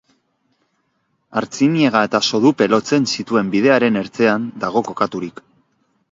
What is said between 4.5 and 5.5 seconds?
dago kokaturik.